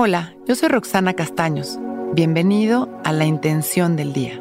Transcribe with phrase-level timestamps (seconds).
[0.00, 1.76] Hola, yo soy Roxana Castaños.
[2.14, 4.40] Bienvenido a La Intención del Día,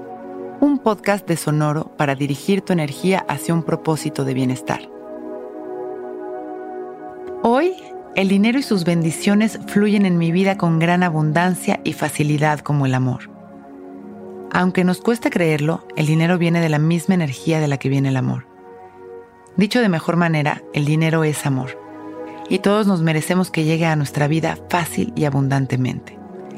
[0.60, 4.88] un podcast de Sonoro para dirigir tu energía hacia un propósito de bienestar.
[7.42, 7.74] Hoy,
[8.16, 12.86] el dinero y sus bendiciones fluyen en mi vida con gran abundancia y facilidad como
[12.86, 13.32] el amor.
[14.52, 18.10] Aunque nos cueste creerlo, el dinero viene de la misma energía de la que viene
[18.10, 18.46] el amor.
[19.56, 21.87] Dicho de mejor manera, el dinero es amor
[22.50, 26.18] y todos nos merecemos que llegue a nuestra vida fácil y abundantemente.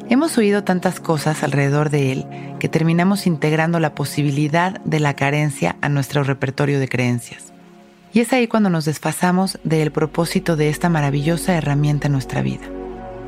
[0.10, 2.26] Hemos oído tantas cosas alrededor de él
[2.60, 7.54] que terminamos integrando la posibilidad de la carencia a nuestro repertorio de creencias.
[8.12, 12.66] Y es ahí cuando nos desfasamos del propósito de esta maravillosa herramienta en nuestra vida.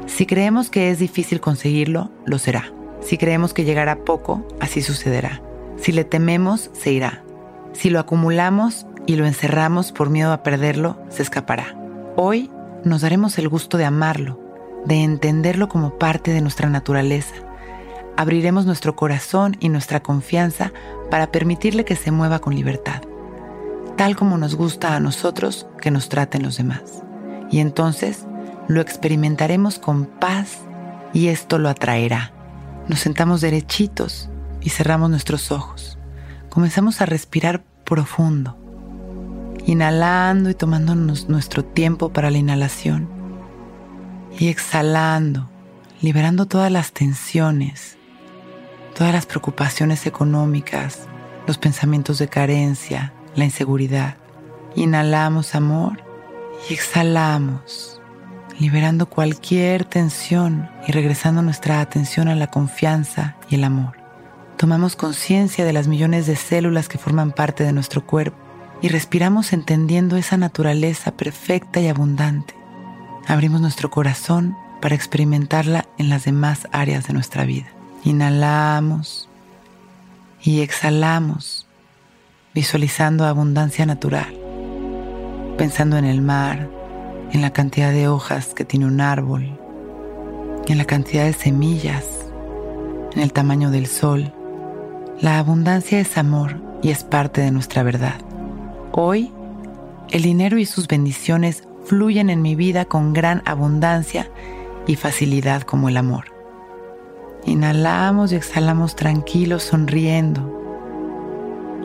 [0.07, 2.73] Si creemos que es difícil conseguirlo, lo será.
[3.01, 5.41] Si creemos que llegará poco, así sucederá.
[5.77, 7.23] Si le tememos, se irá.
[7.73, 11.80] Si lo acumulamos y lo encerramos por miedo a perderlo, se escapará.
[12.17, 12.51] Hoy
[12.83, 14.37] nos daremos el gusto de amarlo,
[14.85, 17.35] de entenderlo como parte de nuestra naturaleza.
[18.17, 20.73] Abriremos nuestro corazón y nuestra confianza
[21.09, 23.01] para permitirle que se mueva con libertad,
[23.95, 27.01] tal como nos gusta a nosotros que nos traten los demás.
[27.49, 28.25] Y entonces
[28.67, 30.57] lo experimentaremos con paz
[31.13, 32.33] y esto lo atraerá.
[32.89, 35.97] Nos sentamos derechitos y cerramos nuestros ojos.
[36.49, 38.57] Comenzamos a respirar profundo
[39.65, 43.07] inhalando y tomándonos nuestro tiempo para la inhalación
[44.37, 45.49] y exhalando,
[46.01, 47.97] liberando todas las tensiones,
[48.95, 51.07] todas las preocupaciones económicas,
[51.47, 54.17] los pensamientos de carencia, la inseguridad.
[54.75, 56.03] Inhalamos amor
[56.69, 58.01] y exhalamos,
[58.59, 63.97] liberando cualquier tensión y regresando nuestra atención a la confianza y el amor.
[64.57, 68.50] Tomamos conciencia de las millones de células que forman parte de nuestro cuerpo
[68.81, 72.55] y respiramos entendiendo esa naturaleza perfecta y abundante.
[73.27, 77.67] Abrimos nuestro corazón para experimentarla en las demás áreas de nuestra vida.
[78.03, 79.29] Inhalamos
[80.41, 81.67] y exhalamos,
[82.53, 84.35] visualizando abundancia natural,
[85.57, 86.67] pensando en el mar,
[87.31, 89.59] en la cantidad de hojas que tiene un árbol,
[90.67, 92.05] en la cantidad de semillas,
[93.13, 94.33] en el tamaño del sol.
[95.19, 98.15] La abundancia es amor y es parte de nuestra verdad.
[98.93, 99.31] Hoy,
[100.09, 104.29] el dinero y sus bendiciones fluyen en mi vida con gran abundancia
[104.85, 106.25] y facilidad como el amor.
[107.45, 110.61] Inhalamos y exhalamos tranquilos, sonriendo,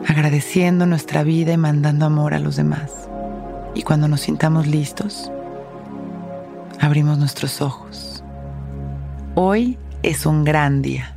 [0.05, 3.09] agradeciendo nuestra vida y mandando amor a los demás.
[3.73, 5.31] Y cuando nos sintamos listos,
[6.81, 8.23] abrimos nuestros ojos.
[9.35, 11.16] Hoy es un gran día.